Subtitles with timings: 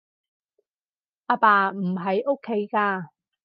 [1.27, 3.09] 阿爸唔喺屋企㗎